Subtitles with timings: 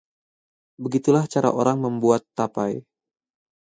[0.83, 2.71] begitulah cara orang membuat tapai